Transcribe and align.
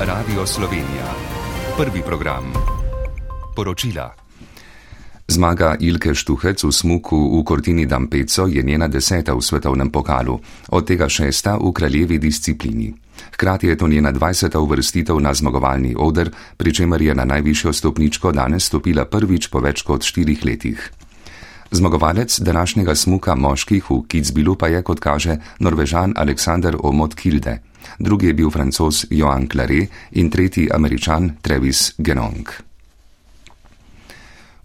Radio 0.00 0.46
Slovenija. 0.46 1.10
Prvi 1.76 2.02
program. 2.06 2.52
Poročila. 3.56 4.14
Zmaga 5.28 5.74
Ilke 5.80 6.14
Štuhec 6.14 6.62
v 6.64 6.70
smuku 6.72 7.18
v 7.18 7.42
Kortini 7.42 7.86
Dampeco 7.86 8.46
je 8.46 8.62
njena 8.62 8.88
deseta 8.88 9.34
v 9.34 9.42
svetovnem 9.42 9.90
pokalu, 9.90 10.38
od 10.70 10.86
tega 10.86 11.08
šesta 11.08 11.58
v 11.58 11.72
kraljevi 11.72 12.18
disciplini. 12.18 12.94
Hkrati 13.34 13.66
je 13.66 13.76
to 13.76 13.88
njena 13.88 14.12
dvajseta 14.12 14.60
uvrstitev 14.60 15.18
na 15.18 15.34
zmagovalni 15.34 15.94
oder, 15.98 16.30
pri 16.56 16.74
čemer 16.74 17.02
je 17.02 17.14
na 17.14 17.24
najvišjo 17.24 17.72
stopničko 17.72 18.32
danes 18.32 18.70
stopila 18.70 19.04
prvič 19.04 19.50
po 19.50 19.58
več 19.58 19.82
kot 19.82 20.06
štirih 20.06 20.44
letih. 20.44 20.92
Zmagovalec 21.70 22.38
današnjega 22.40 22.94
smuka 22.94 23.34
moških 23.34 23.90
v 23.90 24.02
Kitzbilu 24.08 24.54
pa 24.54 24.68
je, 24.68 24.82
kot 24.82 25.00
kaže, 25.00 25.36
norvežan 25.58 26.14
Aleksandr 26.16 26.76
Omot 26.78 27.14
Kilde, 27.14 27.58
drugi 27.98 28.26
je 28.26 28.34
bil 28.34 28.50
francos 28.50 29.06
Joan 29.10 29.48
Clare 29.48 29.86
in 30.12 30.30
tretji 30.30 30.68
američan 30.74 31.36
Travis 31.42 31.92
Genong. 31.98 32.68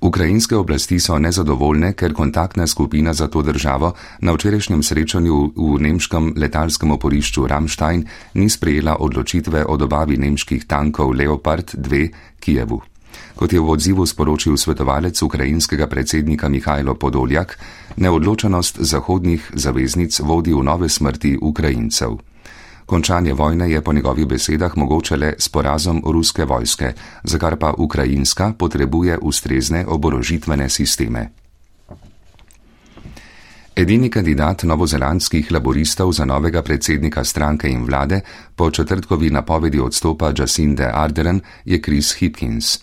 Ukrajinske 0.00 0.56
oblasti 0.56 0.96
so 1.00 1.18
nezadovoljne, 1.18 1.92
ker 1.92 2.14
kontaktna 2.16 2.66
skupina 2.66 3.12
za 3.12 3.28
to 3.28 3.42
državo 3.42 3.92
na 4.20 4.32
včerajšnjem 4.32 4.82
srečanju 4.82 5.52
v 5.56 5.80
nemškem 5.80 6.32
letalskem 6.36 6.90
oporišču 6.90 7.46
Ramstein 7.46 8.06
ni 8.34 8.48
sprejela 8.48 8.96
odločitve 8.96 9.64
o 9.68 9.76
dobavi 9.76 10.16
nemških 10.16 10.64
tankov 10.64 11.12
Leopard 11.12 11.74
2 11.74 12.08
Kijevu. 12.40 12.80
Kot 13.36 13.52
je 13.52 13.60
v 13.60 13.70
odzivu 13.70 14.06
sporočil 14.06 14.56
svetovalec 14.56 15.22
ukrajinskega 15.22 15.86
predsednika 15.86 16.48
Mihajlo 16.48 16.94
Podoljak, 16.94 17.58
neodločenost 17.96 18.80
zahodnih 18.80 19.52
zaveznic 19.52 20.20
vodi 20.20 20.52
v 20.52 20.64
nove 20.64 20.88
smrti 20.88 21.36
Ukrajincev. 21.40 22.16
Končanje 22.90 23.32
vojne 23.32 23.70
je 23.70 23.80
po 23.80 23.92
njegovih 23.92 24.26
besedah 24.26 24.72
mogoče 24.76 25.16
le 25.16 25.34
s 25.38 25.48
porazom 25.48 26.02
ruske 26.06 26.44
vojske, 26.44 26.92
za 27.22 27.38
kar 27.38 27.56
pa 27.56 27.74
Ukrajinska 27.78 28.52
potrebuje 28.58 29.18
ustrezne 29.22 29.84
oborožitvene 29.86 30.68
sisteme. 30.68 31.30
Edini 33.76 34.10
kandidat 34.10 34.64
novozelandskih 34.66 35.52
laboristov 35.52 36.12
za 36.12 36.24
novega 36.24 36.62
predsednika 36.62 37.24
stranke 37.24 37.70
in 37.70 37.84
vlade 37.84 38.20
po 38.56 38.70
četrtkovi 38.70 39.30
napovedi 39.30 39.80
odstopa 39.80 40.32
Jacinde 40.38 40.90
Arderen 40.94 41.40
je 41.64 41.78
Chris 41.82 42.14
Hipkins. 42.18 42.78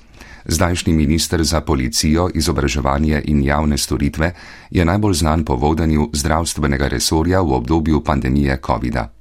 Zdajšnji 0.45 0.93
minister 0.93 1.43
za 1.43 1.61
policijo, 1.61 2.29
izobraževanje 2.33 3.21
in 3.25 3.43
javne 3.43 3.77
storitve 3.77 4.31
je 4.71 4.85
najbolj 4.85 5.13
znan 5.13 5.45
po 5.45 5.55
vodenju 5.55 6.09
zdravstvenega 6.13 6.87
resorja 6.87 7.41
v 7.41 7.53
obdobju 7.53 8.03
pandemije 8.03 8.59
COVID-a. 8.65 9.16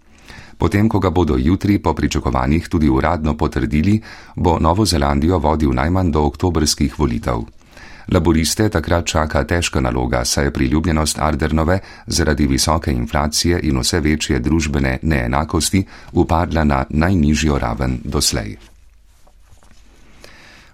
Potem, 0.58 0.88
ko 0.88 0.98
ga 0.98 1.10
bodo 1.10 1.36
jutri 1.36 1.78
po 1.78 1.94
pričakovanjih 1.94 2.68
tudi 2.68 2.88
uradno 2.88 3.36
potrdili, 3.36 4.00
bo 4.36 4.58
Novo 4.58 4.84
Zelandijo 4.84 5.38
vodil 5.38 5.74
najmanj 5.74 6.10
do 6.10 6.24
oktobrskih 6.24 6.98
volitev. 6.98 7.44
Laboriste 8.12 8.68
takrat 8.68 9.06
čaka 9.06 9.44
težka 9.44 9.80
naloga, 9.80 10.24
saj 10.24 10.44
je 10.44 10.52
priljubljenost 10.52 11.18
Ardernove 11.18 11.78
zaradi 12.06 12.46
visoke 12.46 12.92
inflacije 12.92 13.60
in 13.62 13.80
vse 13.80 14.00
večje 14.00 14.38
družbene 14.38 14.98
neenakosti 15.02 15.84
upadla 16.12 16.64
na 16.64 16.84
najnižjo 16.90 17.58
raven 17.58 17.98
doslej. 18.04 18.75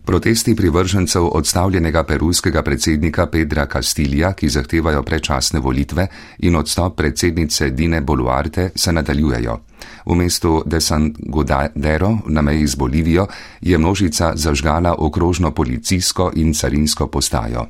Protesti 0.05 0.57
privržencev 0.57 1.29
odstavljenega 1.33 2.03
perujskega 2.05 2.63
predsednika 2.63 3.27
Pedra 3.27 3.67
Castilja, 3.73 4.33
ki 4.33 4.49
zahtevajo 4.49 5.03
predčasne 5.03 5.61
volitve 5.61 6.07
in 6.39 6.57
odstop 6.57 6.97
predsednice 6.97 7.71
Dine 7.71 8.01
Boluarte, 8.01 8.71
se 8.75 8.93
nadaljujejo. 8.93 9.59
V 10.07 10.15
mestu 10.15 10.63
de 10.67 10.81
San 10.81 11.13
Godadero 11.19 12.19
na 12.27 12.43
meji 12.43 12.67
z 12.67 12.75
Bolivijo 12.75 13.27
je 13.61 13.79
množica 13.79 14.33
zažgala 14.35 14.95
okrožno 14.99 15.51
policijsko 15.51 16.33
in 16.35 16.55
carinsko 16.55 17.07
postajo. 17.07 17.67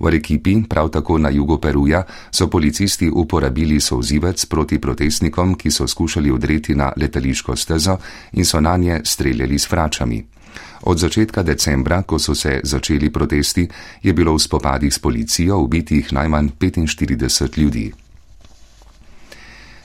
V 0.00 0.14
ekipi, 0.14 0.62
prav 0.68 0.88
tako 0.88 1.18
na 1.18 1.30
jugu 1.30 1.58
Peruja, 1.58 2.04
so 2.30 2.48
policisti 2.48 3.10
uporabili 3.10 3.80
sozivec 3.80 4.44
proti 4.46 4.78
protestnikom, 4.78 5.54
ki 5.54 5.70
so 5.70 5.86
skušali 5.86 6.30
odreti 6.30 6.74
na 6.74 6.92
letališko 6.96 7.56
stezo 7.56 7.96
in 8.32 8.44
so 8.44 8.60
na 8.60 8.76
nje 8.76 9.00
streljali 9.04 9.58
s 9.58 9.68
fračami. 9.68 10.24
Od 10.82 10.98
začetka 10.98 11.42
decembra, 11.42 12.02
ko 12.02 12.18
so 12.18 12.34
se 12.34 12.60
začeli 12.64 13.10
protesti, 13.10 13.68
je 14.02 14.12
bilo 14.12 14.34
v 14.34 14.38
spopadih 14.38 14.94
s 14.94 14.98
policijo 14.98 15.58
ubitih 15.58 16.12
najmanj 16.12 16.48
45 16.60 17.58
ljudi. 17.58 18.03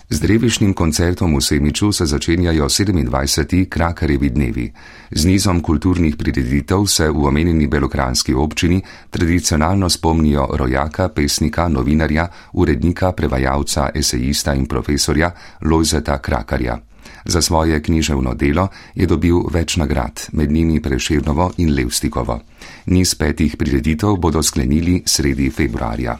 Z 0.09 0.25
drevišnjim 0.25 0.73
koncertom 0.73 1.37
v 1.37 1.41
Semiču 1.41 1.91
se 1.93 2.05
začenjajo 2.05 2.65
27. 2.65 3.69
Krakarjevi 3.69 4.29
dnevi. 4.29 4.71
Z 5.11 5.25
nizom 5.25 5.61
kulturnih 5.61 6.17
prireditev 6.17 6.85
se 6.89 7.09
v 7.09 7.25
omenjeni 7.29 7.67
belokranski 7.67 8.33
občini 8.33 8.81
tradicionalno 9.09 9.89
spomnijo 9.89 10.47
rojaka, 10.53 11.09
pesnika, 11.09 11.67
novinarja, 11.67 12.27
urednika, 12.53 13.11
prevajalca, 13.11 13.89
esejista 13.93 14.53
in 14.53 14.65
profesorja 14.65 15.31
Lojzeta 15.61 16.17
Krakarja. 16.17 16.79
Za 17.25 17.41
svoje 17.41 17.81
književno 17.81 18.33
delo 18.33 18.67
je 18.95 19.05
dobil 19.05 19.45
več 19.51 19.77
nagrad, 19.77 20.25
med 20.31 20.51
njimi 20.51 20.81
Preševnovo 20.81 21.51
in 21.57 21.75
Levstikovo. 21.75 22.39
Niz 22.85 23.13
petih 23.15 23.57
prireditev 23.57 24.17
bodo 24.17 24.43
sklenili 24.43 25.03
sredi 25.05 25.51
februarja. 25.51 26.17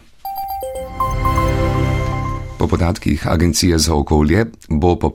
Po 2.70 2.78
podatkih 2.78 3.28
Agencije 3.28 3.78
za 3.78 3.96
okolje 3.96 4.46
bo 4.70 4.96
popolnoma 4.96 5.10